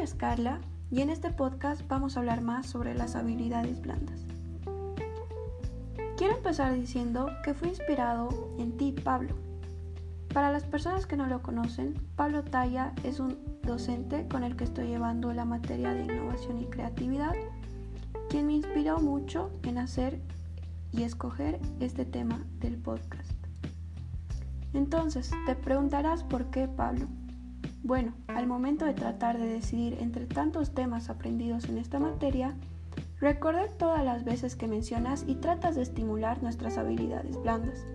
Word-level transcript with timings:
nombre 0.00 0.14
es 0.14 0.18
Carla 0.18 0.60
y 0.90 1.02
en 1.02 1.10
este 1.10 1.30
podcast 1.30 1.86
vamos 1.86 2.16
a 2.16 2.20
hablar 2.20 2.40
más 2.40 2.64
sobre 2.64 2.94
las 2.94 3.16
habilidades 3.16 3.82
blandas. 3.82 4.24
Quiero 6.16 6.38
empezar 6.38 6.74
diciendo 6.74 7.28
que 7.44 7.52
fui 7.52 7.68
inspirado 7.68 8.30
en 8.58 8.78
ti, 8.78 8.92
Pablo. 8.92 9.34
Para 10.32 10.52
las 10.52 10.64
personas 10.64 11.04
que 11.04 11.18
no 11.18 11.26
lo 11.26 11.42
conocen, 11.42 12.00
Pablo 12.16 12.42
Talla 12.42 12.94
es 13.04 13.20
un 13.20 13.36
docente 13.62 14.26
con 14.26 14.42
el 14.42 14.56
que 14.56 14.64
estoy 14.64 14.86
llevando 14.86 15.34
la 15.34 15.44
materia 15.44 15.92
de 15.92 16.04
innovación 16.04 16.58
y 16.58 16.64
creatividad, 16.64 17.34
quien 18.30 18.46
me 18.46 18.54
inspiró 18.54 19.00
mucho 19.00 19.50
en 19.64 19.76
hacer 19.76 20.18
y 20.92 21.02
escoger 21.02 21.60
este 21.78 22.06
tema 22.06 22.42
del 22.58 22.78
podcast. 22.78 23.32
Entonces, 24.72 25.30
te 25.44 25.56
preguntarás 25.56 26.24
por 26.24 26.46
qué 26.46 26.68
Pablo. 26.68 27.06
Bueno, 27.82 28.12
al 28.28 28.46
momento 28.46 28.84
de 28.84 28.92
tratar 28.92 29.38
de 29.38 29.46
decidir 29.46 29.96
entre 30.00 30.26
tantos 30.26 30.74
temas 30.74 31.08
aprendidos 31.08 31.64
en 31.64 31.78
esta 31.78 31.98
materia, 31.98 32.54
recordé 33.18 33.68
todas 33.78 34.04
las 34.04 34.24
veces 34.24 34.54
que 34.54 34.68
mencionas 34.68 35.24
y 35.26 35.36
tratas 35.36 35.76
de 35.76 35.82
estimular 35.82 36.42
nuestras 36.42 36.76
habilidades 36.76 37.40
blandas. 37.42 37.86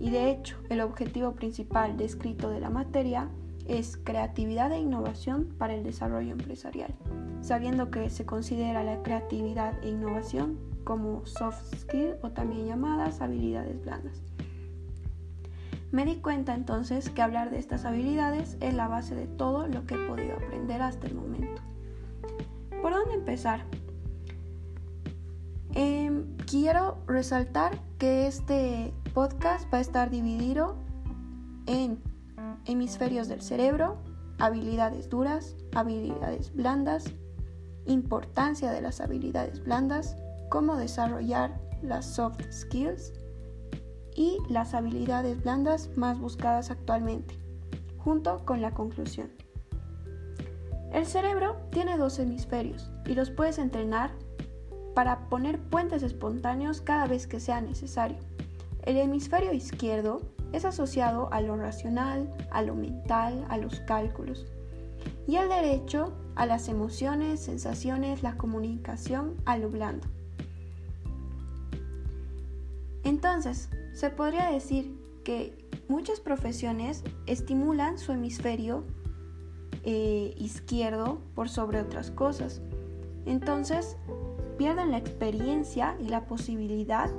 Y 0.00 0.10
de 0.10 0.30
hecho, 0.30 0.56
el 0.70 0.80
objetivo 0.80 1.32
principal 1.32 1.96
descrito 1.96 2.50
de 2.50 2.60
la 2.60 2.70
materia 2.70 3.28
es 3.68 3.96
creatividad 3.96 4.72
e 4.72 4.80
innovación 4.80 5.54
para 5.56 5.74
el 5.74 5.84
desarrollo 5.84 6.32
empresarial, 6.32 6.92
sabiendo 7.42 7.92
que 7.92 8.10
se 8.10 8.26
considera 8.26 8.82
la 8.82 9.04
creatividad 9.04 9.74
e 9.84 9.90
innovación 9.90 10.58
como 10.82 11.24
soft 11.26 11.76
skill 11.76 12.16
o 12.22 12.30
también 12.30 12.66
llamadas 12.66 13.20
habilidades 13.20 13.80
blandas. 13.82 14.20
Me 15.92 16.06
di 16.06 16.16
cuenta 16.16 16.54
entonces 16.54 17.10
que 17.10 17.20
hablar 17.20 17.50
de 17.50 17.58
estas 17.58 17.84
habilidades 17.84 18.56
es 18.60 18.72
la 18.72 18.88
base 18.88 19.14
de 19.14 19.26
todo 19.26 19.66
lo 19.68 19.84
que 19.86 19.94
he 19.94 20.08
podido 20.08 20.36
aprender 20.36 20.80
hasta 20.80 21.06
el 21.06 21.14
momento. 21.14 21.60
¿Por 22.80 22.94
dónde 22.94 23.12
empezar? 23.12 23.66
Em, 25.74 26.34
quiero 26.46 26.96
resaltar 27.06 27.78
que 27.98 28.26
este 28.26 28.94
podcast 29.12 29.70
va 29.72 29.78
a 29.78 29.80
estar 29.82 30.08
dividido 30.08 30.76
en 31.66 31.98
hemisferios 32.64 33.28
del 33.28 33.42
cerebro, 33.42 33.98
habilidades 34.38 35.10
duras, 35.10 35.56
habilidades 35.74 36.54
blandas, 36.54 37.04
importancia 37.84 38.72
de 38.72 38.80
las 38.80 39.02
habilidades 39.02 39.62
blandas, 39.62 40.16
cómo 40.48 40.76
desarrollar 40.76 41.60
las 41.82 42.14
soft 42.14 42.40
skills 42.50 43.12
y 44.14 44.38
las 44.48 44.74
habilidades 44.74 45.42
blandas 45.42 45.90
más 45.96 46.18
buscadas 46.18 46.70
actualmente, 46.70 47.36
junto 47.98 48.44
con 48.44 48.60
la 48.60 48.72
conclusión. 48.72 49.30
El 50.92 51.06
cerebro 51.06 51.56
tiene 51.70 51.96
dos 51.96 52.18
hemisferios 52.18 52.90
y 53.06 53.14
los 53.14 53.30
puedes 53.30 53.58
entrenar 53.58 54.10
para 54.94 55.28
poner 55.30 55.58
puentes 55.58 56.02
espontáneos 56.02 56.82
cada 56.82 57.06
vez 57.06 57.26
que 57.26 57.40
sea 57.40 57.60
necesario. 57.60 58.18
El 58.82 58.98
hemisferio 58.98 59.52
izquierdo 59.52 60.20
es 60.52 60.64
asociado 60.64 61.32
a 61.32 61.40
lo 61.40 61.56
racional, 61.56 62.30
a 62.50 62.62
lo 62.62 62.74
mental, 62.74 63.46
a 63.48 63.56
los 63.56 63.80
cálculos, 63.80 64.46
y 65.26 65.36
el 65.36 65.48
derecho 65.48 66.12
a 66.34 66.46
las 66.46 66.68
emociones, 66.68 67.40
sensaciones, 67.40 68.22
la 68.22 68.36
comunicación, 68.36 69.36
a 69.44 69.56
lo 69.56 69.70
blando. 69.70 70.06
Entonces, 73.04 73.68
se 73.92 74.10
podría 74.10 74.50
decir 74.50 74.96
que 75.24 75.56
muchas 75.88 76.20
profesiones 76.20 77.04
estimulan 77.26 77.98
su 77.98 78.12
hemisferio 78.12 78.84
eh, 79.84 80.34
izquierdo 80.38 81.18
por 81.34 81.48
sobre 81.48 81.80
otras 81.80 82.10
cosas. 82.10 82.60
Entonces, 83.26 83.96
pierden 84.58 84.90
la 84.90 84.98
experiencia 84.98 85.96
y 86.00 86.08
la 86.08 86.26
posibilidad 86.26 87.10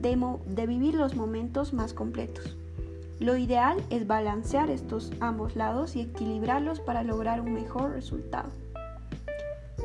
de, 0.00 0.36
de 0.46 0.66
vivir 0.66 0.94
los 0.94 1.16
momentos 1.16 1.72
más 1.72 1.92
completos. 1.92 2.56
Lo 3.20 3.36
ideal 3.36 3.82
es 3.90 4.06
balancear 4.06 4.70
estos 4.70 5.10
ambos 5.18 5.56
lados 5.56 5.96
y 5.96 6.02
equilibrarlos 6.02 6.78
para 6.78 7.02
lograr 7.02 7.40
un 7.40 7.52
mejor 7.52 7.90
resultado. 7.90 8.50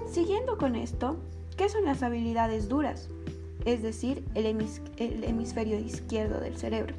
Siguiendo 0.05 0.57
con 0.57 0.75
esto, 0.75 1.17
¿qué 1.57 1.67
son 1.69 1.85
las 1.85 2.03
habilidades 2.03 2.69
duras? 2.69 3.09
Es 3.65 3.81
decir, 3.81 4.25
el, 4.35 4.45
hemisferio 5.23 5.79
izquierdo 5.79 6.39
del 6.39 6.57
cerebro. 6.57 6.95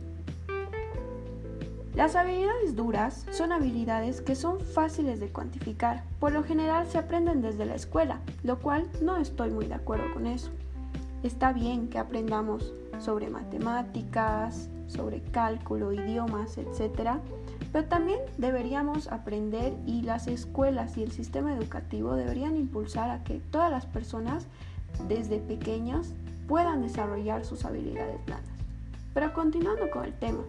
Las 1.95 2.17
habilidades 2.17 2.75
duras 2.75 3.25
son 3.31 3.53
habilidades 3.53 4.21
que 4.21 4.35
son 4.35 4.59
fáciles 4.61 5.21
de 5.21 5.29
cuantificar. 5.29 6.03
Por 6.19 6.33
lo 6.33 6.43
general 6.43 6.89
se 6.89 6.99
aprenden 6.99 7.41
desde 7.41 7.67
la 7.67 7.77
escuela, 7.77 8.21
lo 8.43 8.59
cual 8.59 8.89
no 9.01 9.17
estoy 9.17 9.51
muy 9.51 9.67
de 9.67 9.75
acuerdo 9.75 10.13
con 10.13 10.27
eso. 10.27 10.51
Está 11.23 11.53
bien 11.53 11.89
que 11.89 11.99
aprendamos 11.99 12.75
sobre 12.99 13.31
matemáticas, 13.31 14.69
sobre 14.89 15.23
cálculo, 15.23 15.93
idiomas, 15.93 16.59
etc. 16.59 17.21
Pero 17.73 17.87
también 17.87 18.19
deberíamos 18.39 19.07
aprender 19.07 19.75
y 19.87 20.03
las 20.03 20.27
escuelas 20.27 20.99
y 20.99 21.05
el 21.05 21.13
sistema 21.13 21.55
educativo 21.55 22.17
deberían 22.17 22.57
impulsar 22.57 23.11
a 23.11 23.23
que 23.23 23.41
todas 23.51 23.71
las 23.71 23.87
personas 23.87 24.47
desde 25.09 25.39
pequeños 25.39 26.13
puedan 26.47 26.83
desarrollar 26.83 27.45
sus 27.45 27.65
habilidades 27.65 28.25
blandas. 28.27 28.55
Pero 29.13 29.33
continuando 29.33 29.91
con 29.91 30.05
el 30.05 30.13
tema, 30.15 30.43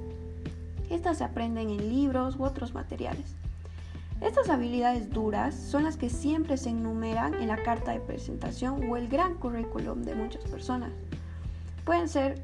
estas 0.90 1.20
se 1.20 1.24
aprenden 1.24 1.70
en 1.70 1.90
libros 1.90 2.36
u 2.36 2.44
otros 2.44 2.74
materiales. 2.74 3.36
Estas 4.22 4.50
habilidades 4.50 5.10
duras 5.10 5.54
son 5.54 5.84
las 5.84 5.98
que 5.98 6.10
siempre 6.10 6.58
se 6.58 6.70
enumeran 6.70 7.34
en 7.36 7.50
la 7.50 7.62
carta 7.64 7.92
de 7.92 8.00
presentación 8.00 8.90
o 8.90 8.98
el 8.98 9.08
gran 9.08 9.36
currículum 9.36 10.04
de 10.04 10.16
muchas 10.16 10.44
personas. 10.46 10.92
Pueden 11.84 12.08
ser 12.10 12.42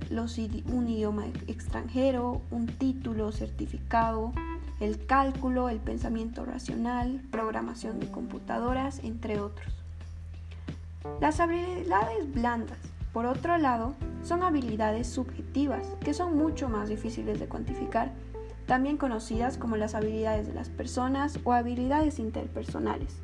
un 0.72 0.88
idioma 0.88 1.26
extranjero, 1.48 2.42
un 2.52 2.68
título 2.68 3.32
certificado, 3.32 4.34
el 4.80 5.06
cálculo, 5.06 5.70
el 5.70 5.80
pensamiento 5.80 6.46
racional, 6.46 7.22
programación 7.32 8.00
de 8.00 8.12
computadoras, 8.12 9.00
entre 9.04 9.40
otros. 9.40 9.74
Las 11.20 11.40
habilidades 11.40 12.32
blandas 12.34 12.91
por 13.14 13.26
otro 13.26 13.58
lado, 13.58 13.94
son 14.24 14.44
habilidades 14.44 15.08
subjetivas, 15.08 15.88
que 16.04 16.14
son 16.14 16.38
mucho 16.38 16.70
más 16.70 16.90
difíciles 16.90 17.40
de 17.40 17.48
cuantificar, 17.48 18.12
también 18.66 18.98
conocidas 18.98 19.58
como 19.58 19.76
las 19.76 19.96
habilidades 19.96 20.48
de 20.48 20.54
las 20.54 20.70
personas 20.70 21.40
o 21.44 21.52
habilidades 21.52 22.20
interpersonales. 22.20 23.18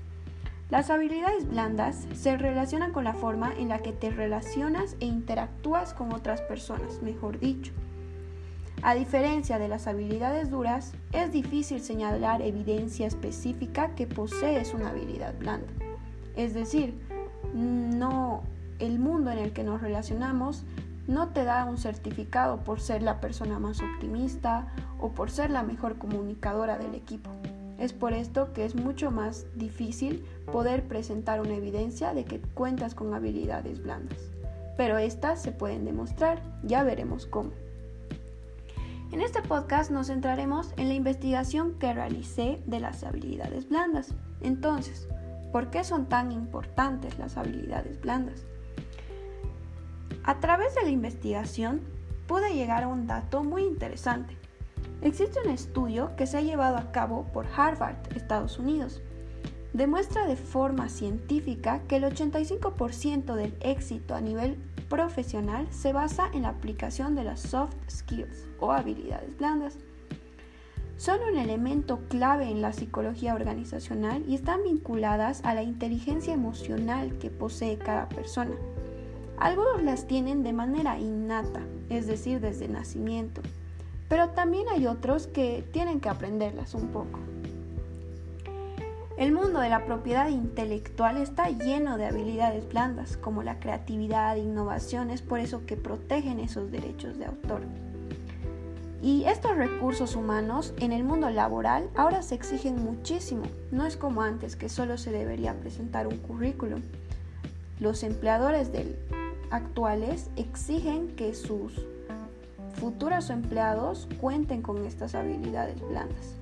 Las 0.70 0.90
habilidades 0.90 1.48
blandas 1.48 2.06
se 2.14 2.36
relacionan 2.36 2.92
con 2.92 3.06
la 3.06 3.14
forma 3.14 3.54
en 3.58 3.70
la 3.70 3.80
que 3.80 3.94
te 3.94 4.10
relacionas 4.10 4.98
e 5.00 5.06
interactúas 5.06 5.94
con 5.94 6.12
otras 6.12 6.42
personas, 6.42 7.02
mejor 7.02 7.40
dicho. 7.40 7.72
A 8.82 8.94
diferencia 8.94 9.58
de 9.60 9.70
las 9.70 9.88
habilidades 9.88 10.52
duras, 10.52 10.94
es 11.14 11.32
difícil 11.32 11.80
señalar 11.80 12.42
evidencia 12.42 13.08
específica 13.08 13.96
que 13.96 14.08
posees 14.08 14.74
una 14.74 14.90
habilidad 14.90 15.34
blanda. 15.40 15.72
Es 16.36 16.54
decir, 16.54 16.94
no 17.54 18.44
el 18.80 19.00
mundo 19.00 19.32
en 19.32 19.40
el 19.40 19.54
que 19.54 19.64
nos 19.64 19.82
relacionamos 19.82 20.64
no 21.08 21.30
te 21.30 21.44
da 21.46 21.66
un 21.66 21.78
certificado 21.78 22.64
por 22.64 22.82
ser 22.82 23.02
la 23.02 23.20
persona 23.22 23.60
más 23.60 23.82
optimista 23.82 24.68
o 25.00 25.12
por 25.12 25.32
ser 25.32 25.50
la 25.50 25.64
mejor 25.64 25.98
comunicadora 25.98 26.78
del 26.78 26.96
equipo. 26.96 27.30
Es 27.80 27.94
por 27.94 28.14
esto 28.14 28.54
que 28.54 28.66
es 28.66 28.76
mucho 28.76 29.12
más 29.12 29.46
difícil 29.56 30.26
poder 30.52 30.88
presentar 30.88 31.40
una 31.40 31.56
evidencia 31.56 32.14
de 32.14 32.26
que 32.26 32.40
cuentas 32.40 32.96
con 32.96 33.14
habilidades 33.14 33.82
blandas. 33.82 34.18
Pero 34.76 34.98
estas 34.98 35.42
se 35.42 35.52
pueden 35.52 35.86
demostrar, 35.86 36.42
ya 36.64 36.84
veremos 36.84 37.26
cómo. 37.26 37.52
En 39.12 39.22
este 39.22 39.42
podcast 39.42 39.90
nos 39.90 40.08
centraremos 40.08 40.74
en 40.76 40.90
la 40.90 40.96
investigación 40.96 41.76
que 41.80 41.94
realicé 41.94 42.62
de 42.66 42.82
las 42.82 43.04
habilidades 43.04 43.70
blandas. 43.70 44.14
Entonces, 44.42 45.08
¿por 45.54 45.70
qué 45.70 45.84
son 45.86 46.08
tan 46.08 46.32
importantes 46.32 47.18
las 47.18 47.38
habilidades 47.38 48.02
blandas? 48.02 48.46
A 50.24 50.40
través 50.40 50.76
de 50.76 50.84
la 50.84 50.90
investigación 50.90 51.82
pude 52.28 52.54
llegar 52.54 52.84
a 52.84 52.88
un 52.88 53.08
dato 53.08 53.44
muy 53.44 53.64
interesante. 53.64 54.38
Existe 55.02 55.40
un 55.40 55.52
estudio 55.52 56.16
que 56.16 56.28
se 56.28 56.38
ha 56.38 56.42
llevado 56.42 56.78
a 56.78 56.92
cabo 56.92 57.26
por 57.34 57.46
Harvard, 57.56 57.96
Estados 58.16 58.60
Unidos. 58.60 59.02
Demuestra 59.74 60.26
de 60.26 60.36
forma 60.36 60.90
científica 60.90 61.82
que 61.88 61.98
el 61.98 62.04
85% 62.04 63.36
del 63.36 63.56
éxito 63.62 64.16
a 64.16 64.22
nivel 64.22 64.58
profesional 64.90 65.68
se 65.72 65.94
basa 65.94 66.30
en 66.34 66.44
la 66.44 66.50
aplicación 66.50 67.16
de 67.16 67.24
las 67.24 67.42
soft 67.42 67.76
skills 67.90 68.48
o 68.60 68.72
habilidades 68.72 69.38
blandas. 69.38 69.78
Son 70.98 71.20
un 71.32 71.38
elemento 71.38 72.00
clave 72.10 72.50
en 72.50 72.62
la 72.62 72.74
psicología 72.74 73.36
organizacional 73.36 74.24
y 74.28 74.34
están 74.34 74.64
vinculadas 74.64 75.46
a 75.46 75.54
la 75.54 75.62
inteligencia 75.62 76.34
emocional 76.34 77.20
que 77.20 77.30
posee 77.30 77.78
cada 77.78 78.10
persona. 78.10 78.56
Algunos 79.38 79.84
las 79.84 80.08
tienen 80.08 80.44
de 80.44 80.52
manera 80.52 81.00
innata, 81.00 81.62
es 81.90 82.08
decir, 82.08 82.40
desde 82.40 82.68
nacimiento, 82.68 83.42
pero 84.10 84.30
también 84.30 84.68
hay 84.70 84.88
otros 84.88 85.28
que 85.28 85.64
tienen 85.72 86.00
que 86.00 86.10
aprenderlas 86.10 86.74
un 86.74 86.88
poco. 86.88 87.20
El 89.18 89.32
mundo 89.32 89.60
de 89.60 89.70
la 89.70 89.86
propiedad 89.86 90.30
intelectual 90.30 91.18
está 91.18 91.50
lleno 91.50 91.98
de 91.98 92.06
habilidades 92.06 92.68
blandas, 92.70 93.18
como 93.18 93.42
la 93.44 93.60
creatividad, 93.60 94.36
innovación, 94.36 95.10
es 95.10 95.22
por 95.22 95.40
eso 95.40 95.66
que 95.66 95.76
protegen 95.76 96.40
esos 96.40 96.72
derechos 96.72 97.18
de 97.18 97.26
autor. 97.26 97.62
Y 99.02 99.26
estos 99.26 99.56
recursos 99.56 100.16
humanos 100.16 100.74
en 100.80 100.92
el 100.92 101.04
mundo 101.04 101.30
laboral 101.30 101.90
ahora 101.96 102.24
se 102.24 102.36
exigen 102.36 102.84
muchísimo, 102.84 103.44
no 103.72 103.86
es 103.86 103.98
como 103.98 104.22
antes 104.22 104.56
que 104.56 104.70
solo 104.70 104.98
se 104.98 105.12
debería 105.12 105.60
presentar 105.60 106.08
un 106.08 106.18
currículum. 106.18 106.82
Los 107.80 108.02
empleadores 108.02 108.72
del 108.72 108.98
actuales 109.52 110.30
exigen 110.36 111.16
que 111.16 111.34
sus 111.34 111.74
futuros 112.74 113.30
empleados 113.30 114.08
cuenten 114.20 114.62
con 114.62 114.86
estas 114.86 115.16
habilidades 115.16 115.80
blandas. 115.82 116.36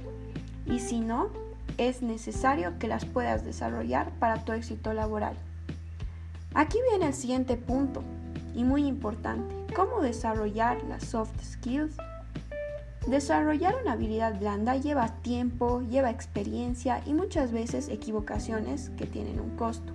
Y 0.65 0.79
si 0.79 0.99
no, 0.99 1.29
es 1.77 2.01
necesario 2.01 2.77
que 2.79 2.87
las 2.87 3.05
puedas 3.05 3.43
desarrollar 3.43 4.11
para 4.19 4.43
tu 4.43 4.53
éxito 4.53 4.93
laboral. 4.93 5.35
Aquí 6.53 6.77
viene 6.89 7.07
el 7.07 7.13
siguiente 7.13 7.57
punto 7.57 8.01
y 8.53 8.63
muy 8.63 8.85
importante, 8.85 9.53
cómo 9.75 10.01
desarrollar 10.01 10.81
las 10.85 11.03
soft 11.03 11.33
skills. 11.43 11.97
Desarrollar 13.07 13.75
una 13.81 13.91
habilidad 13.91 14.39
blanda 14.39 14.77
lleva 14.77 15.09
tiempo, 15.21 15.81
lleva 15.81 16.09
experiencia 16.09 17.01
y 17.05 17.13
muchas 17.13 17.51
veces 17.51 17.89
equivocaciones 17.89 18.89
que 18.91 19.05
tienen 19.05 19.39
un 19.39 19.55
costo, 19.57 19.93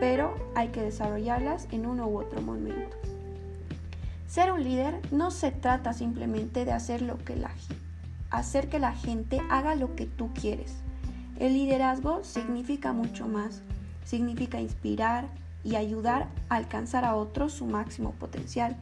pero 0.00 0.34
hay 0.54 0.68
que 0.68 0.82
desarrollarlas 0.82 1.68
en 1.70 1.86
uno 1.86 2.08
u 2.08 2.18
otro 2.18 2.40
momento. 2.40 2.96
Ser 4.26 4.50
un 4.50 4.64
líder 4.64 5.00
no 5.12 5.30
se 5.30 5.52
trata 5.52 5.92
simplemente 5.92 6.64
de 6.64 6.72
hacer, 6.72 7.02
lo 7.02 7.18
que 7.18 7.36
la, 7.36 7.50
hacer 8.30 8.68
que 8.68 8.78
la 8.78 8.92
gente 8.92 9.40
haga 9.50 9.74
lo 9.74 9.94
que 9.94 10.06
tú 10.06 10.30
quieres. 10.32 10.76
El 11.38 11.52
liderazgo 11.52 12.24
significa 12.24 12.92
mucho 12.92 13.28
más. 13.28 13.62
Significa 14.04 14.60
inspirar 14.60 15.26
y 15.62 15.76
ayudar 15.76 16.28
a 16.48 16.56
alcanzar 16.56 17.04
a 17.04 17.14
otros 17.14 17.52
su 17.52 17.66
máximo 17.66 18.12
potencial. 18.12 18.76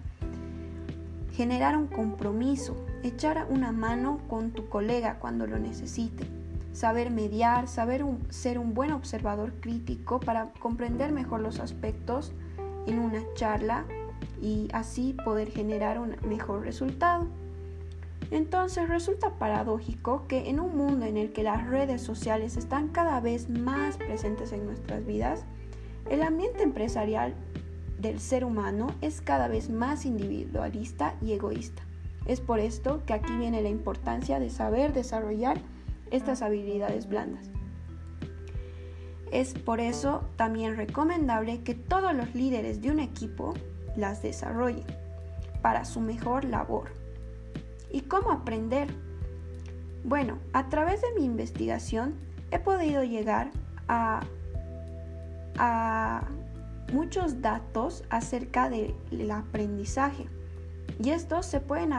Generar 1.35 1.77
un 1.77 1.87
compromiso, 1.87 2.77
echar 3.03 3.47
una 3.49 3.73
mano 3.73 4.21
con 4.29 4.53
tu 4.53 4.69
colega 4.69 5.19
cuando 5.19 5.47
lo 5.47 5.59
necesite. 5.59 6.38
Saber 6.73 7.11
mediar, 7.11 7.69
saber 7.69 8.05
ser 8.29 8.59
un 8.59 8.75
buen 8.75 8.93
observador 8.93 9.55
crítico 9.61 10.21
para 10.21 10.53
comprender 10.61 11.13
mejor 11.13 11.41
los 11.41 11.61
aspectos 11.61 12.33
en 12.87 12.99
una 12.99 13.23
charla 13.35 13.85
y 14.41 14.69
así 14.73 15.15
poder 15.25 15.51
generar 15.51 15.99
un 15.99 16.17
mejor 16.29 16.63
resultado. 16.63 17.27
Entonces 18.31 18.89
resulta 18.89 19.39
paradójico 19.39 20.27
que 20.29 20.51
en 20.51 20.61
un 20.61 20.77
mundo 20.77 21.07
en 21.07 21.17
el 21.17 21.33
que 21.33 21.43
las 21.43 21.67
redes 21.67 22.03
sociales 22.03 22.57
están 22.57 22.89
cada 22.89 23.21
vez 23.21 23.49
más 23.49 23.97
presentes 23.97 24.53
en 24.53 24.67
nuestras 24.67 25.05
vidas, 25.07 25.45
el 26.11 26.23
ambiente 26.23 26.63
empresarial 26.63 27.35
del 27.99 28.21
ser 28.21 28.45
humano 28.45 28.89
es 29.01 29.21
cada 29.21 29.49
vez 29.49 29.71
más 29.71 30.05
individualista 30.05 31.15
y 31.23 31.33
egoísta. 31.33 31.83
Es 32.27 32.41
por 32.41 32.61
esto 32.61 33.03
que 33.07 33.15
aquí 33.15 33.35
viene 33.37 33.63
la 33.63 33.71
importancia 33.71 34.39
de 34.39 34.51
saber 34.51 34.93
desarrollar 34.93 35.59
estas 36.11 36.43
habilidades 36.43 37.09
blandas. 37.09 37.51
Es 39.31 39.55
por 39.55 39.81
eso 39.81 40.25
también 40.37 40.77
recomendable 40.77 41.63
que 41.63 41.75
todos 41.75 42.15
los 42.15 42.35
líderes 42.35 42.81
de 42.81 42.91
un 42.91 43.01
equipo 43.01 43.55
las 43.97 44.23
desarrollen 44.23 44.87
para 45.61 45.85
su 45.85 46.01
mejor 46.01 46.45
labor. 46.45 46.91
¿Y 47.91 48.03
cómo 48.03 48.31
aprender? 48.31 48.89
Bueno, 50.05 50.39
a 50.53 50.69
través 50.69 51.03
de 51.03 51.09
mi 51.19 51.25
investigación 51.25 52.15
he 52.51 52.59
podido 52.59 53.03
llegar 53.05 53.51
a, 53.89 54.21
muchos 56.93 57.43
datos 57.43 58.05
acerca 58.09 58.71
del 58.71 59.31
aprendizaje 59.31 60.27
y 61.03 61.11
estos 61.11 61.45
se 61.45 61.61
pueden 61.61 61.93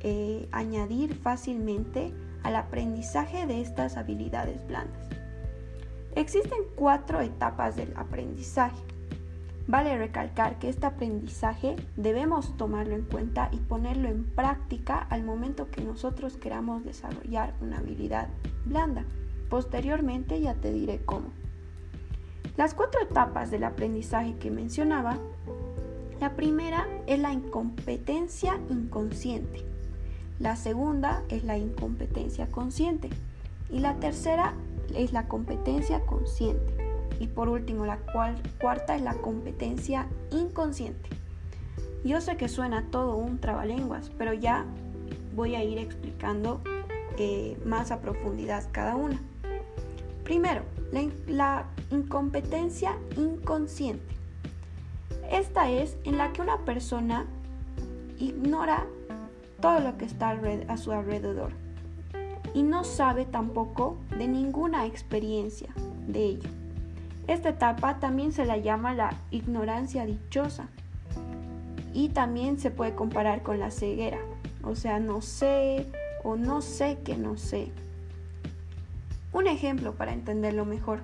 eh, 0.00 0.48
añadir 0.52 1.14
fácilmente 1.14 2.12
al 2.44 2.54
aprendizaje 2.56 3.46
de 3.46 3.60
estas 3.60 3.96
habilidades 3.96 4.64
blandas. 4.68 5.08
Existen 6.14 6.60
cuatro 6.76 7.20
etapas 7.20 7.74
del 7.74 7.92
aprendizaje. 7.96 8.80
Vale 9.66 9.98
recalcar 9.98 10.58
que 10.58 10.68
este 10.68 10.86
aprendizaje 10.86 11.74
debemos 11.96 12.56
tomarlo 12.56 12.94
en 12.94 13.02
cuenta 13.02 13.48
y 13.50 13.56
ponerlo 13.56 14.08
en 14.08 14.24
práctica 14.24 14.98
al 14.98 15.24
momento 15.24 15.70
que 15.70 15.82
nosotros 15.82 16.36
queramos 16.36 16.84
desarrollar 16.84 17.54
una 17.60 17.78
habilidad 17.78 18.28
blanda. 18.66 19.04
Posteriormente 19.48 20.40
ya 20.40 20.54
te 20.54 20.72
diré 20.72 21.00
cómo. 21.04 21.30
Las 22.56 22.74
cuatro 22.74 23.00
etapas 23.02 23.50
del 23.50 23.64
aprendizaje 23.64 24.36
que 24.36 24.50
mencionaba, 24.50 25.18
la 26.20 26.36
primera 26.36 26.86
es 27.06 27.18
la 27.18 27.32
incompetencia 27.32 28.60
inconsciente, 28.70 29.64
la 30.40 30.56
segunda 30.56 31.22
es 31.28 31.44
la 31.44 31.58
incompetencia 31.58 32.46
consciente 32.50 33.10
y 33.70 33.78
la 33.78 33.94
tercera 33.94 34.54
es 34.94 35.12
la 35.12 35.28
competencia 35.28 36.00
consciente. 36.06 36.74
Y 37.20 37.28
por 37.28 37.48
último, 37.48 37.86
la 37.86 37.98
cuarta 38.60 38.96
es 38.96 39.02
la 39.02 39.14
competencia 39.14 40.08
inconsciente. 40.30 41.08
Yo 42.04 42.20
sé 42.20 42.36
que 42.36 42.48
suena 42.48 42.90
todo 42.90 43.16
un 43.16 43.38
trabalenguas, 43.38 44.10
pero 44.18 44.34
ya 44.34 44.64
voy 45.34 45.54
a 45.54 45.62
ir 45.62 45.78
explicando 45.78 46.60
eh, 47.16 47.56
más 47.64 47.92
a 47.92 48.00
profundidad 48.00 48.64
cada 48.72 48.96
una. 48.96 49.22
Primero, 50.24 50.62
la 51.28 51.66
incompetencia 51.90 52.96
inconsciente. 53.16 54.14
Esta 55.30 55.70
es 55.70 55.96
en 56.04 56.18
la 56.18 56.32
que 56.32 56.42
una 56.42 56.58
persona 56.64 57.26
ignora 58.18 58.86
todo 59.64 59.80
lo 59.80 59.96
que 59.96 60.04
está 60.04 60.38
a 60.68 60.76
su 60.76 60.92
alrededor 60.92 61.50
y 62.52 62.62
no 62.62 62.84
sabe 62.84 63.24
tampoco 63.24 63.96
de 64.18 64.28
ninguna 64.28 64.84
experiencia 64.84 65.70
de 66.06 66.22
ello. 66.22 66.50
Esta 67.28 67.48
etapa 67.48 67.98
también 67.98 68.32
se 68.32 68.44
la 68.44 68.58
llama 68.58 68.92
la 68.92 69.14
ignorancia 69.30 70.04
dichosa 70.04 70.68
y 71.94 72.10
también 72.10 72.58
se 72.58 72.70
puede 72.70 72.94
comparar 72.94 73.42
con 73.42 73.58
la 73.58 73.70
ceguera, 73.70 74.18
o 74.62 74.76
sea, 74.76 75.00
no 75.00 75.22
sé 75.22 75.86
o 76.24 76.36
no 76.36 76.60
sé 76.60 76.98
que 77.02 77.16
no 77.16 77.38
sé. 77.38 77.72
Un 79.32 79.46
ejemplo 79.46 79.94
para 79.94 80.12
entenderlo 80.12 80.66
mejor. 80.66 81.00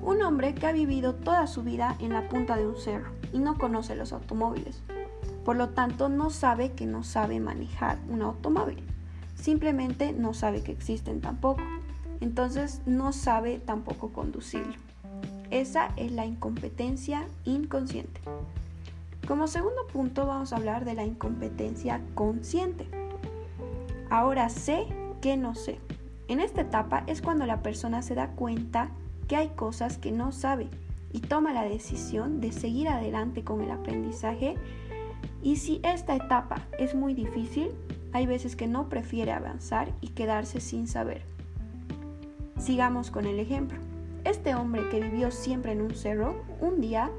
Un 0.00 0.22
hombre 0.22 0.54
que 0.54 0.66
ha 0.66 0.72
vivido 0.72 1.14
toda 1.14 1.46
su 1.46 1.62
vida 1.62 1.94
en 2.00 2.14
la 2.14 2.26
punta 2.30 2.56
de 2.56 2.66
un 2.66 2.78
cerro 2.78 3.10
y 3.34 3.38
no 3.38 3.58
conoce 3.58 3.94
los 3.96 4.14
automóviles. 4.14 4.82
Por 5.46 5.54
lo 5.54 5.68
tanto, 5.68 6.08
no 6.08 6.30
sabe 6.30 6.72
que 6.72 6.86
no 6.86 7.04
sabe 7.04 7.38
manejar 7.38 7.98
un 8.08 8.20
automóvil. 8.20 8.82
Simplemente 9.36 10.12
no 10.12 10.34
sabe 10.34 10.64
que 10.64 10.72
existen 10.72 11.20
tampoco. 11.20 11.62
Entonces 12.20 12.82
no 12.84 13.12
sabe 13.12 13.60
tampoco 13.60 14.12
conducirlo. 14.12 14.74
Esa 15.52 15.90
es 15.94 16.10
la 16.10 16.26
incompetencia 16.26 17.28
inconsciente. 17.44 18.20
Como 19.28 19.46
segundo 19.46 19.86
punto 19.86 20.26
vamos 20.26 20.52
a 20.52 20.56
hablar 20.56 20.84
de 20.84 20.94
la 20.94 21.04
incompetencia 21.04 22.00
consciente. 22.16 22.88
Ahora 24.10 24.48
sé 24.48 24.88
que 25.20 25.36
no 25.36 25.54
sé. 25.54 25.78
En 26.26 26.40
esta 26.40 26.62
etapa 26.62 27.04
es 27.06 27.22
cuando 27.22 27.46
la 27.46 27.62
persona 27.62 28.02
se 28.02 28.16
da 28.16 28.32
cuenta 28.32 28.90
que 29.28 29.36
hay 29.36 29.50
cosas 29.50 29.96
que 29.96 30.10
no 30.10 30.32
sabe 30.32 30.66
y 31.12 31.20
toma 31.20 31.52
la 31.52 31.62
decisión 31.62 32.40
de 32.40 32.50
seguir 32.50 32.88
adelante 32.88 33.44
con 33.44 33.60
el 33.60 33.70
aprendizaje. 33.70 34.56
Y 35.46 35.58
si 35.58 35.80
esta 35.84 36.16
etapa 36.16 36.56
es 36.76 36.96
muy 36.96 37.14
difícil, 37.14 37.70
hay 38.12 38.26
veces 38.26 38.56
que 38.56 38.66
no 38.66 38.88
prefiere 38.88 39.30
avanzar 39.30 39.92
y 40.00 40.08
quedarse 40.08 40.60
sin 40.60 40.88
saber. 40.88 41.22
Sigamos 42.58 43.12
con 43.12 43.26
el 43.26 43.38
ejemplo. 43.38 43.78
Este 44.24 44.56
hombre 44.56 44.88
que 44.88 44.98
vivió 44.98 45.30
siempre 45.30 45.70
en 45.70 45.82
un 45.82 45.94
cerro, 45.94 46.42
un 46.60 46.80
día 46.80 47.12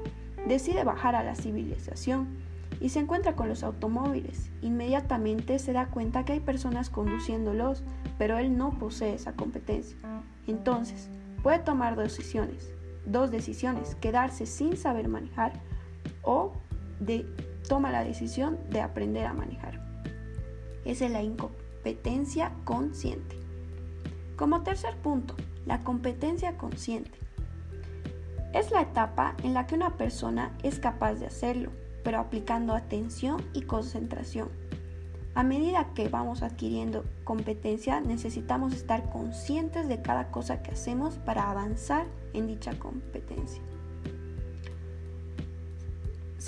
decide 0.46 0.84
bajar 0.84 1.14
a 1.14 1.24
la 1.24 1.36
civilización 1.36 2.28
y 2.82 2.90
se 2.90 2.98
encuentra 2.98 3.34
con 3.34 3.48
los 3.48 3.62
automóviles. 3.62 4.50
Inmediatamente 4.60 5.58
se 5.58 5.72
da 5.72 5.86
cuenta 5.86 6.26
que 6.26 6.34
hay 6.34 6.40
personas 6.40 6.90
conduciéndolos, 6.90 7.82
pero 8.18 8.36
él 8.36 8.58
no 8.58 8.78
posee 8.78 9.14
esa 9.14 9.32
competencia. 9.32 9.96
Entonces, 10.46 11.08
puede 11.42 11.60
tomar 11.60 11.96
dos 11.96 12.14
decisiones. 12.14 12.74
Dos 13.06 13.30
decisiones, 13.30 13.94
quedarse 13.94 14.44
sin 14.44 14.76
saber 14.76 15.08
manejar 15.08 15.54
o 16.22 16.52
de, 17.00 17.24
toma 17.68 17.92
la 17.92 18.02
decisión 18.02 18.58
de 18.70 18.80
aprender 18.80 19.26
a 19.26 19.34
manejar. 19.34 19.80
Esa 20.84 21.06
es 21.06 21.12
la 21.12 21.22
incompetencia 21.22 22.52
consciente. 22.64 23.36
Como 24.36 24.62
tercer 24.62 24.96
punto, 24.96 25.34
la 25.66 25.84
competencia 25.84 26.56
consciente. 26.56 27.18
Es 28.54 28.70
la 28.70 28.82
etapa 28.82 29.36
en 29.42 29.52
la 29.52 29.66
que 29.66 29.74
una 29.74 29.96
persona 29.96 30.56
es 30.62 30.78
capaz 30.78 31.14
de 31.14 31.26
hacerlo, 31.26 31.70
pero 32.02 32.18
aplicando 32.18 32.74
atención 32.74 33.42
y 33.52 33.62
concentración. 33.62 34.48
A 35.34 35.42
medida 35.42 35.92
que 35.94 36.08
vamos 36.08 36.42
adquiriendo 36.42 37.04
competencia, 37.24 38.00
necesitamos 38.00 38.72
estar 38.72 39.10
conscientes 39.10 39.86
de 39.86 40.00
cada 40.00 40.30
cosa 40.30 40.62
que 40.62 40.72
hacemos 40.72 41.18
para 41.18 41.50
avanzar 41.50 42.06
en 42.32 42.46
dicha 42.46 42.78
competencia. 42.78 43.62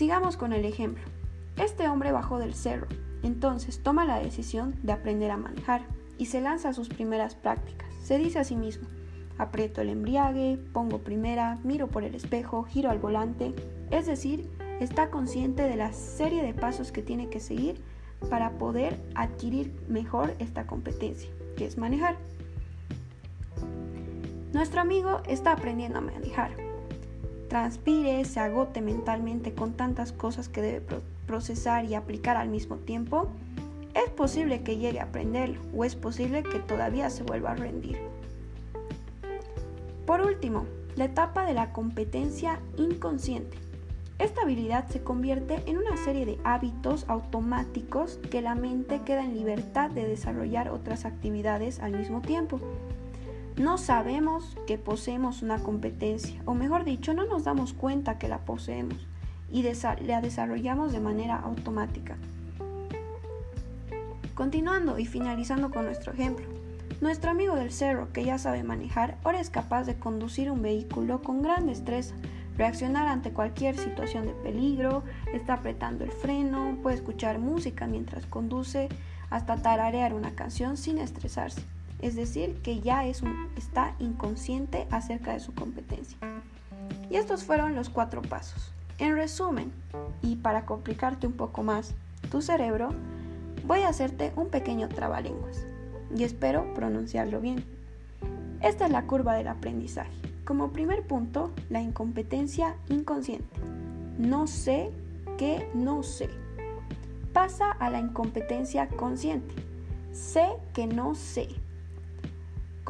Sigamos 0.01 0.39
con 0.39 0.55
el 0.55 0.65
ejemplo. 0.65 1.05
Este 1.59 1.87
hombre 1.87 2.11
bajó 2.11 2.39
del 2.39 2.55
cerro, 2.55 2.87
entonces 3.23 3.83
toma 3.83 4.07
la 4.07 4.19
decisión 4.19 4.75
de 4.83 4.93
aprender 4.93 5.31
a 5.31 5.37
manejar 5.37 5.83
y 6.17 6.25
se 6.25 6.41
lanza 6.41 6.71
a 6.71 6.73
sus 6.73 6.89
primeras 6.89 7.35
prácticas. 7.35 7.93
Se 8.03 8.17
dice 8.17 8.39
a 8.39 8.45
sí 8.45 8.57
mismo, 8.57 8.89
aprieto 9.37 9.83
el 9.83 9.91
embriague, 9.91 10.59
pongo 10.73 11.01
primera, 11.01 11.59
miro 11.65 11.89
por 11.89 12.03
el 12.03 12.15
espejo, 12.15 12.63
giro 12.63 12.89
al 12.89 12.99
volante, 12.99 13.53
es 13.91 14.07
decir, 14.07 14.49
está 14.81 15.11
consciente 15.11 15.65
de 15.65 15.77
la 15.77 15.93
serie 15.93 16.43
de 16.43 16.55
pasos 16.55 16.93
que 16.93 17.03
tiene 17.03 17.29
que 17.29 17.39
seguir 17.39 17.79
para 18.31 18.53
poder 18.53 18.99
adquirir 19.15 19.71
mejor 19.87 20.35
esta 20.39 20.67
competencia, 20.67 21.29
que 21.59 21.67
es 21.67 21.77
manejar. 21.77 22.17
Nuestro 24.55 24.81
amigo 24.81 25.21
está 25.29 25.53
aprendiendo 25.53 25.99
a 25.99 26.01
manejar. 26.01 26.70
Transpire, 27.51 28.25
se 28.27 28.39
agote 28.39 28.81
mentalmente 28.81 29.55
con 29.55 29.73
tantas 29.73 30.13
cosas 30.13 30.49
que 30.49 30.63
debe 30.63 31.01
procesar 31.27 31.85
y 31.85 31.97
aplicar 31.97 32.37
al 32.37 32.49
mismo 32.49 32.77
tiempo. 32.77 33.27
Es 33.93 34.09
posible 34.09 34.63
que 34.63 34.77
llegue 34.77 35.01
a 35.01 35.05
aprenderlo 35.07 35.61
o 35.77 35.85
es 35.85 35.97
posible 35.97 36.45
que 36.45 36.61
todavía 36.61 37.11
se 37.11 37.25
vuelva 37.25 37.51
a 37.51 37.57
rendir. 37.57 37.99
Por 40.07 40.21
último, 40.21 40.65
la 40.95 41.07
etapa 41.07 41.45
de 41.45 41.55
la 41.55 41.73
competencia 41.73 42.61
inconsciente. 42.77 43.59
Esta 44.21 44.43
habilidad 44.43 44.87
se 44.89 45.03
convierte 45.03 45.61
en 45.67 45.79
una 45.79 45.97
serie 45.97 46.27
de 46.27 46.39
hábitos 46.45 47.05
automáticos 47.09 48.21
que 48.31 48.43
la 48.43 48.55
mente 48.55 49.01
queda 49.05 49.25
en 49.25 49.35
libertad 49.35 49.91
de 49.91 50.07
desarrollar 50.07 50.69
otras 50.69 51.05
actividades 51.05 51.81
al 51.81 51.99
mismo 51.99 52.21
tiempo. 52.21 52.61
No 53.61 53.77
sabemos 53.77 54.57
que 54.67 54.79
poseemos 54.79 55.43
una 55.43 55.59
competencia, 55.59 56.41
o 56.47 56.55
mejor 56.55 56.85
dicho, 56.85 57.13
no 57.13 57.27
nos 57.27 57.45
damos 57.45 57.75
cuenta 57.75 58.17
que 58.17 58.27
la 58.27 58.39
poseemos 58.39 59.07
y 59.53 59.63
la 59.63 60.23
desarrollamos 60.23 60.93
de 60.93 61.01
manera 61.01 61.37
automática. 61.37 62.17
Continuando 64.35 64.99
y 64.99 65.05
finalizando 65.05 65.71
con 65.71 65.85
nuestro 65.85 66.15
ejemplo, 66.15 66.47
nuestro 67.03 67.33
amigo 67.33 67.55
del 67.55 67.71
cerro 67.71 68.11
que 68.15 68.25
ya 68.25 68.39
sabe 68.39 68.63
manejar 68.63 69.19
ahora 69.25 69.41
es 69.41 69.51
capaz 69.51 69.85
de 69.85 69.99
conducir 69.99 70.51
un 70.51 70.63
vehículo 70.63 71.21
con 71.21 71.43
gran 71.43 71.67
destreza 71.67 72.15
reaccionar 72.57 73.09
ante 73.09 73.31
cualquier 73.31 73.77
situación 73.77 74.27
de 74.27 74.33
peligro, 74.33 75.05
está 75.35 75.53
apretando 75.53 76.05
el 76.05 76.13
freno, 76.13 76.79
puede 76.83 76.97
escuchar 76.97 77.39
música 77.39 77.87
mientras 77.87 78.25
conduce, 78.25 78.89
hasta 79.29 79.61
tararear 79.61 80.15
una 80.15 80.31
canción 80.31 80.79
sin 80.79 80.97
estresarse. 80.97 81.61
Es 82.03 82.17
decir, 82.17 82.57
que 82.63 82.81
ya 82.81 83.07
es 83.07 83.23
un, 83.23 83.49
está 83.57 83.95
inconsciente 83.99 84.87
acerca 84.91 85.33
de 85.33 85.41
su 85.41 85.55
competencia. 85.55 86.19
Y 87.11 87.17
estos 87.17 87.45
fueron 87.45 87.75
los 87.75 87.89
cuatro 87.91 88.23
pasos. 88.23 88.73
En 88.99 89.17
resumen, 89.17 89.73
y 90.23 90.37
para 90.37 90.67
complicarte 90.67 91.27
un 91.27 91.33
poco 91.33 91.63
más 91.63 91.95
tu 92.31 92.43
cerebro, 92.43 92.91
voy 93.67 93.81
a 93.81 93.89
hacerte 93.89 94.33
un 94.37 94.49
pequeño 94.49 94.89
trabalenguas 94.89 95.67
y 96.15 96.25
espero 96.25 96.73
pronunciarlo 96.75 97.41
bien. 97.41 97.65
Esta 98.63 98.87
es 98.87 98.93
la 98.93 99.07
curva 99.07 99.35
del 99.35 99.49
aprendizaje. 99.49 100.13
Como 100.45 100.73
primer 100.73 101.03
punto, 101.03 101.51
la 101.71 101.81
incompetencia 101.81 102.77
inconsciente. 102.89 103.61
No 104.19 104.47
sé 104.47 104.91
que 105.39 105.69
no 105.75 106.03
sé. 106.03 106.29
Pasa 107.33 107.71
a 107.71 107.89
la 107.91 108.01
incompetencia 108.01 108.89
consciente. 108.89 109.55
Sé 110.13 110.49
que 110.75 110.87
no 110.87 111.15
sé. 111.15 111.49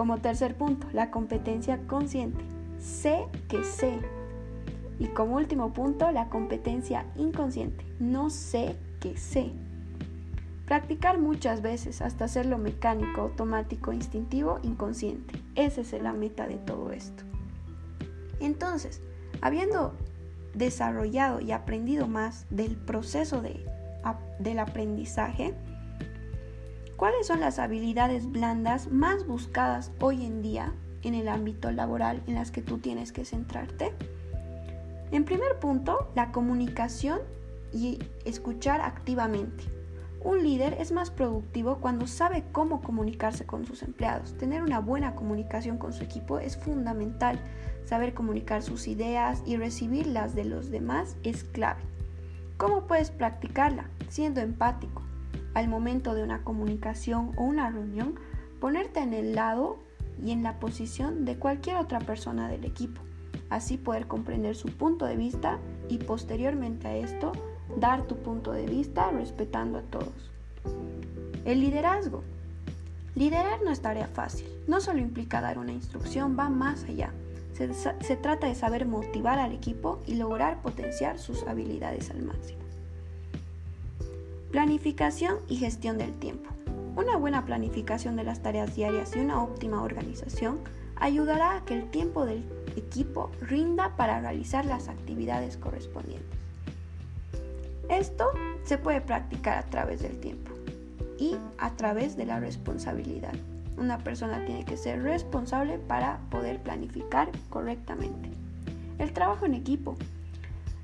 Como 0.00 0.16
tercer 0.16 0.56
punto, 0.56 0.86
la 0.94 1.10
competencia 1.10 1.78
consciente. 1.86 2.42
Sé 2.78 3.26
que 3.50 3.62
sé. 3.62 3.98
Y 4.98 5.08
como 5.08 5.36
último 5.36 5.74
punto, 5.74 6.10
la 6.10 6.30
competencia 6.30 7.04
inconsciente. 7.16 7.84
No 7.98 8.30
sé 8.30 8.76
que 8.98 9.18
sé. 9.18 9.52
Practicar 10.64 11.18
muchas 11.18 11.60
veces 11.60 12.00
hasta 12.00 12.24
hacerlo 12.24 12.56
mecánico, 12.56 13.20
automático, 13.20 13.92
instintivo, 13.92 14.58
inconsciente. 14.62 15.34
Esa 15.54 15.82
es 15.82 15.92
la 15.92 16.14
meta 16.14 16.48
de 16.48 16.56
todo 16.56 16.92
esto. 16.92 17.22
Entonces, 18.40 19.02
habiendo 19.42 19.92
desarrollado 20.54 21.42
y 21.42 21.52
aprendido 21.52 22.08
más 22.08 22.46
del 22.48 22.74
proceso 22.74 23.42
de, 23.42 23.66
del 24.38 24.60
aprendizaje, 24.60 25.54
¿cuáles 27.00 27.28
son 27.28 27.40
las 27.40 27.58
habilidades 27.58 28.30
blandas 28.30 28.92
más 28.92 29.26
buscadas 29.26 29.90
hoy 30.00 30.26
en 30.26 30.42
día 30.42 30.74
en 31.00 31.14
el 31.14 31.28
ámbito 31.28 31.72
laboral 31.72 32.22
en 32.26 32.34
las 32.34 32.50
que 32.50 32.60
tú 32.60 32.76
tienes 32.76 33.10
que 33.10 33.24
centrarte? 33.24 33.94
En 35.10 35.24
primer 35.24 35.58
punto, 35.60 36.12
la 36.14 36.30
comunicación 36.30 37.20
y 37.72 38.00
escuchar 38.26 38.82
activamente. 38.82 39.64
Un 40.22 40.42
líder 40.42 40.74
es 40.74 40.92
más 40.92 41.10
productivo 41.10 41.78
cuando 41.78 42.06
sabe 42.06 42.44
cómo 42.52 42.82
comunicarse 42.82 43.46
con 43.46 43.64
sus 43.64 43.82
empleados. 43.82 44.36
Tener 44.36 44.62
una 44.62 44.80
buena 44.80 45.14
comunicación 45.14 45.78
con 45.78 45.94
su 45.94 46.04
equipo 46.04 46.38
es 46.38 46.58
fundamental. 46.58 47.40
Saber 47.86 48.12
comunicar 48.12 48.62
sus 48.62 48.86
ideas 48.86 49.42
y 49.46 49.56
recibirlas 49.56 50.34
de 50.34 50.44
los 50.44 50.70
demás 50.70 51.16
es 51.22 51.44
clave. 51.44 51.80
¿Cómo 52.58 52.86
puedes 52.86 53.10
practicarla? 53.10 53.88
Siendo 54.10 54.42
empático. 54.42 55.09
Al 55.54 55.68
momento 55.68 56.14
de 56.14 56.22
una 56.22 56.42
comunicación 56.44 57.32
o 57.36 57.44
una 57.44 57.70
reunión, 57.70 58.14
ponerte 58.60 59.00
en 59.00 59.14
el 59.14 59.34
lado 59.34 59.78
y 60.22 60.32
en 60.32 60.42
la 60.42 60.60
posición 60.60 61.24
de 61.24 61.36
cualquier 61.36 61.76
otra 61.76 61.98
persona 61.98 62.48
del 62.48 62.64
equipo. 62.64 63.00
Así 63.48 63.76
poder 63.76 64.06
comprender 64.06 64.54
su 64.54 64.68
punto 64.68 65.06
de 65.06 65.16
vista 65.16 65.58
y 65.88 65.98
posteriormente 65.98 66.86
a 66.86 66.96
esto 66.96 67.32
dar 67.76 68.06
tu 68.06 68.16
punto 68.16 68.52
de 68.52 68.66
vista 68.66 69.10
respetando 69.10 69.78
a 69.78 69.82
todos. 69.82 70.30
El 71.44 71.60
liderazgo. 71.60 72.22
Liderar 73.14 73.60
no 73.62 73.70
es 73.70 73.80
tarea 73.80 74.06
fácil, 74.06 74.46
no 74.68 74.80
solo 74.80 75.00
implica 75.00 75.40
dar 75.40 75.58
una 75.58 75.72
instrucción, 75.72 76.36
va 76.38 76.48
más 76.48 76.84
allá. 76.84 77.12
Se, 77.54 77.74
se, 77.74 78.16
trata 78.16 78.46
de 78.46 78.54
saber 78.54 78.86
motivar 78.86 79.38
al 79.38 79.52
equipo 79.52 80.00
y 80.06 80.14
lograr 80.14 80.62
potenciar 80.62 81.18
sus 81.18 81.42
habilidades 81.42 82.10
al 82.10 82.22
máximo. 82.22 82.60
Planificación 84.50 85.36
y 85.48 85.58
gestión 85.58 85.96
del 85.96 86.12
tiempo. 86.18 86.50
Una 86.96 87.16
buena 87.16 87.44
planificación 87.44 88.16
de 88.16 88.24
las 88.24 88.42
tareas 88.42 88.74
diarias 88.74 89.14
y 89.14 89.20
una 89.20 89.40
óptima 89.40 89.80
organización 89.80 90.58
ayudará 90.96 91.56
a 91.56 91.64
que 91.64 91.74
el 91.74 91.88
tiempo 91.88 92.26
del 92.26 92.42
equipo 92.74 93.30
rinda 93.40 93.96
para 93.96 94.20
realizar 94.20 94.64
las 94.64 94.88
actividades 94.88 95.56
correspondientes. 95.56 96.36
Esto 97.88 98.26
se 98.64 98.76
puede 98.76 99.00
practicar 99.00 99.56
a 99.56 99.66
través 99.66 100.02
del 100.02 100.18
tiempo 100.18 100.50
y 101.16 101.36
a 101.58 101.70
través 101.76 102.16
de 102.16 102.26
la 102.26 102.40
responsabilidad. 102.40 103.34
Una 103.78 103.98
persona 103.98 104.44
tiene 104.46 104.64
que 104.64 104.76
ser 104.76 105.00
responsable 105.04 105.78
para 105.78 106.18
poder 106.28 106.60
planificar 106.60 107.30
correctamente. 107.50 108.30
El 108.98 109.12
trabajo 109.12 109.46
en 109.46 109.54
equipo. 109.54 109.94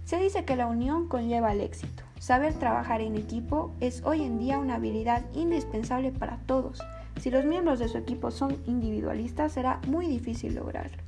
Se 0.05 0.21
dice 0.21 0.45
que 0.45 0.55
la 0.55 0.69
unión 0.69 1.09
conlleva 1.09 1.53
el 1.53 1.61
éxito. 1.61 2.06
Saber 2.27 2.55
trabajar 2.55 3.03
en 3.03 3.15
equipo 3.15 3.71
es 3.79 4.03
hoy 4.05 4.25
en 4.25 4.41
día 4.41 4.59
una 4.59 4.75
habilidad 4.75 5.23
indispensable 5.33 6.11
para 6.11 6.39
todos. 6.39 6.83
Si 7.21 7.31
los 7.31 7.45
miembros 7.45 7.79
de 7.79 7.87
su 7.87 7.99
equipo 7.99 8.33
son 8.33 8.57
individualistas, 8.67 9.53
será 9.53 9.81
muy 9.87 10.09
difícil 10.09 10.57
lograrlo. 10.57 11.01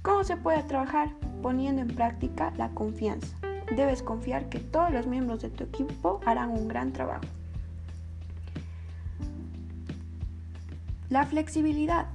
¿Cómo 0.00 0.24
se 0.24 0.38
puede 0.38 0.62
trabajar? 0.62 1.10
Poniendo 1.42 1.82
en 1.82 1.94
práctica 1.94 2.50
la 2.56 2.70
confianza 2.70 3.36
debes 3.76 4.02
confiar 4.02 4.48
que 4.48 4.58
todos 4.58 4.90
los 4.90 5.06
miembros 5.06 5.42
de 5.42 5.50
tu 5.50 5.64
equipo 5.64 6.20
harán 6.24 6.48
un 6.48 6.66
gran 6.66 6.94
trabajo. 6.94 7.26
La 11.10 11.26
flexibilidad. 11.26 12.06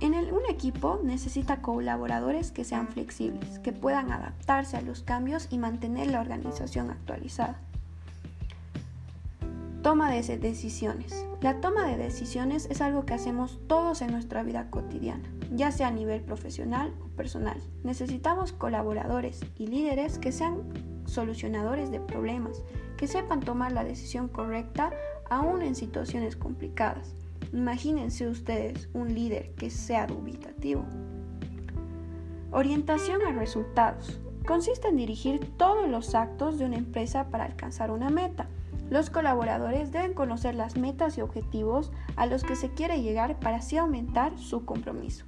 En 0.00 0.14
un 0.14 0.46
equipo 0.48 1.00
necesita 1.02 1.60
colaboradores 1.60 2.52
que 2.52 2.64
sean 2.64 2.86
flexibles, 2.86 3.58
que 3.58 3.72
puedan 3.72 4.12
adaptarse 4.12 4.76
a 4.76 4.80
los 4.80 5.02
cambios 5.02 5.48
y 5.50 5.58
mantener 5.58 6.08
la 6.08 6.20
organización 6.20 6.90
actualizada. 6.90 7.60
Toma 9.82 10.10
de 10.10 10.38
decisiones. 10.38 11.26
La 11.40 11.60
toma 11.60 11.86
de 11.86 11.96
decisiones 11.96 12.68
es 12.70 12.80
algo 12.80 13.06
que 13.06 13.14
hacemos 13.14 13.58
todos 13.66 14.00
en 14.02 14.12
nuestra 14.12 14.44
vida 14.44 14.70
cotidiana, 14.70 15.28
ya 15.52 15.72
sea 15.72 15.88
a 15.88 15.92
nivel 15.92 16.20
profesional 16.20 16.92
o 17.04 17.08
personal. 17.16 17.60
Necesitamos 17.82 18.52
colaboradores 18.52 19.40
y 19.56 19.66
líderes 19.66 20.18
que 20.18 20.30
sean 20.30 20.62
solucionadores 21.06 21.90
de 21.90 22.00
problemas, 22.00 22.62
que 22.96 23.08
sepan 23.08 23.40
tomar 23.40 23.72
la 23.72 23.82
decisión 23.82 24.28
correcta 24.28 24.92
aún 25.28 25.62
en 25.62 25.74
situaciones 25.74 26.36
complicadas. 26.36 27.14
Imagínense 27.52 28.28
ustedes 28.28 28.88
un 28.92 29.14
líder 29.14 29.54
que 29.54 29.70
sea 29.70 30.06
dubitativo. 30.06 30.84
Orientación 32.50 33.20
a 33.22 33.32
resultados. 33.32 34.20
Consiste 34.46 34.88
en 34.88 34.96
dirigir 34.96 35.40
todos 35.56 35.88
los 35.88 36.14
actos 36.14 36.58
de 36.58 36.64
una 36.64 36.78
empresa 36.78 37.28
para 37.28 37.44
alcanzar 37.44 37.90
una 37.90 38.08
meta 38.08 38.48
Los 38.88 39.10
colaboradores 39.10 39.92
deben 39.92 40.14
conocer 40.14 40.54
las 40.54 40.76
metas 40.76 41.18
y 41.18 41.20
objetivos 41.20 41.92
a 42.16 42.24
los 42.24 42.42
que 42.42 42.56
se 42.56 42.70
quiere 42.70 43.02
llegar 43.02 43.38
para 43.38 43.58
así 43.58 43.76
aumentar 43.76 44.38
su 44.38 44.64
compromiso. 44.64 45.26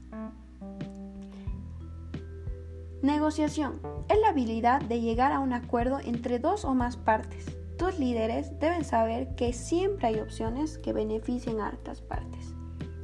Negociación. 3.03 3.81
Es 4.09 4.19
la 4.19 4.29
habilidad 4.29 4.81
de 4.81 5.03
llegar 5.03 5.33
a 5.33 5.41
un 5.41 5.53
acuerdo 5.53 6.01
entre 6.03 6.39
dos 6.39 6.65
o 6.65 6.75
más 6.75 6.97
partes. 6.97 7.60
Tus 7.81 7.99
líderes 7.99 8.61
deben 8.61 8.85
saber 8.85 9.35
que 9.37 9.55
siempre 9.55 10.09
hay 10.09 10.21
opciones 10.21 10.77
que 10.77 10.93
beneficien 10.93 11.61
a 11.61 11.69
hartas 11.69 12.03
partes. 12.03 12.55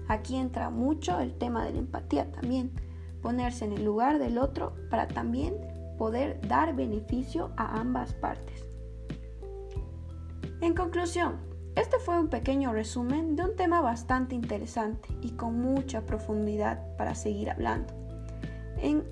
Aquí 0.07 0.37
entra 0.37 0.69
mucho 0.69 1.19
el 1.19 1.33
tema 1.33 1.65
de 1.65 1.73
la 1.73 1.79
empatía 1.79 2.31
también, 2.31 2.73
ponerse 3.23 3.65
en 3.65 3.73
el 3.73 3.87
lugar 3.87 4.19
del 4.19 4.37
otro 4.37 4.75
para 4.91 5.09
también 5.09 5.55
poder 5.97 6.47
dar 6.47 6.77
beneficio 6.77 7.53
a 7.57 7.81
ambas 7.81 8.13
partes. 8.13 8.67
En 10.61 10.75
conclusión, 10.75 11.39
este 11.75 11.99
fue 11.99 12.21
un 12.21 12.29
pequeño 12.29 12.75
resumen 12.75 13.35
de 13.35 13.45
un 13.45 13.57
tema 13.57 13.81
bastante 13.81 14.35
interesante 14.35 15.09
y 15.23 15.31
con 15.31 15.59
mucha 15.59 16.05
profundidad 16.05 16.95
para 16.99 17.15
seguir 17.15 17.49
hablando. 17.49 17.95
En 18.77 19.05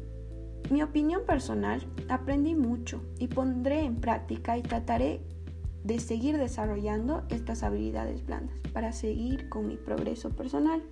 mi 0.71 0.83
opinión 0.83 1.25
personal, 1.25 1.81
aprendí 2.11 2.55
mucho 2.55 3.01
y 3.19 3.29
pondré 3.29 3.81
en 3.81 3.97
práctica 3.97 4.59
y 4.59 4.63
trataré 4.63 5.23
de 5.85 6.01
seguir 6.01 6.39
desarrollando 6.39 7.23
estas 7.29 7.63
habilidades 7.63 8.27
blandas 8.27 8.57
para 8.73 8.93
seguir 8.93 9.49
con 9.49 9.69
mi 9.69 9.77
progreso 9.77 10.31
personal. 10.31 10.83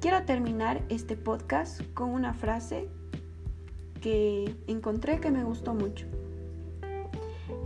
Quiero 0.00 0.22
terminar 0.22 0.82
este 0.88 1.16
podcast 1.16 1.82
con 1.92 2.10
una 2.10 2.32
frase 2.32 2.88
que 4.00 4.54
encontré 4.68 5.20
que 5.20 5.30
me 5.30 5.44
gustó 5.44 5.74
mucho. 5.74 6.06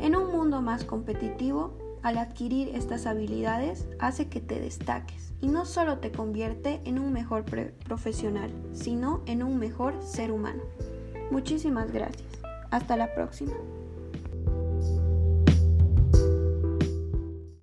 En 0.00 0.16
un 0.16 0.32
mundo 0.32 0.62
más 0.62 0.84
competitivo, 0.84 1.76
al 2.02 2.16
adquirir 2.16 2.70
estas 2.74 3.04
habilidades 3.04 3.86
hace 3.98 4.28
que 4.28 4.40
te 4.40 4.58
destaques 4.58 5.34
y 5.42 5.48
no 5.48 5.66
solo 5.66 5.98
te 5.98 6.10
convierte 6.10 6.80
en 6.84 6.98
un 6.98 7.12
mejor 7.12 7.44
profesional, 7.84 8.50
sino 8.72 9.20
en 9.26 9.42
un 9.42 9.58
mejor 9.58 10.02
ser 10.02 10.32
humano. 10.32 10.62
Muchísimas 11.30 11.92
gracias. 11.92 12.40
Hasta 12.70 12.96
la 12.96 13.14
próxima. 13.14 13.52